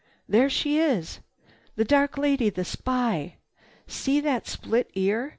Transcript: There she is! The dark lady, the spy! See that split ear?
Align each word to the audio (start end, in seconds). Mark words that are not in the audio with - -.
There 0.27 0.49
she 0.49 0.79
is! 0.79 1.19
The 1.75 1.85
dark 1.85 2.17
lady, 2.17 2.49
the 2.49 2.65
spy! 2.65 3.35
See 3.85 4.19
that 4.21 4.47
split 4.47 4.89
ear? 4.95 5.29